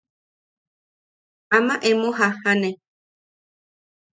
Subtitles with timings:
[1.57, 2.69] Ama emo jajjane.